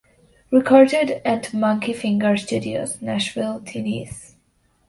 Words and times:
Recorded 0.49 1.21
at 1.23 1.53
Monkey 1.53 1.93
Finger 1.93 2.35
Studios, 2.35 3.03
Nashville, 3.03 3.61
Tennessee. 3.63 4.33